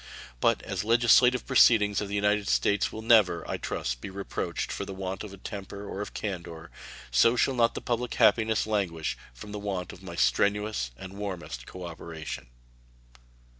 But 0.39 0.63
as 0.63 0.81
the 0.81 0.87
legislative 0.87 1.45
proceedings 1.45 2.01
of 2.01 2.07
the 2.07 2.15
United 2.15 2.47
States 2.47 2.91
will 2.91 3.03
never, 3.03 3.47
I 3.47 3.57
trust, 3.57 4.01
be 4.01 4.09
reproached 4.09 4.71
for 4.71 4.83
the 4.83 4.95
want 4.95 5.23
of 5.23 5.43
temper 5.43 5.87
or 5.87 6.01
of 6.01 6.15
candor, 6.15 6.71
so 7.11 7.35
shall 7.35 7.53
not 7.53 7.75
the 7.75 7.81
public 7.81 8.15
happiness 8.15 8.65
languish 8.65 9.15
from 9.31 9.51
the 9.51 9.59
want 9.59 9.93
of 9.93 10.01
my 10.01 10.15
strenuous 10.15 10.89
and 10.97 11.13
warmest 11.19 11.67
cooperation. 11.67 12.47